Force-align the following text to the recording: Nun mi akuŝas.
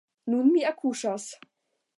Nun 0.35 0.47
mi 0.53 0.63
akuŝas. 0.71 1.31